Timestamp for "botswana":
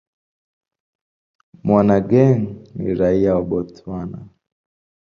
3.49-4.19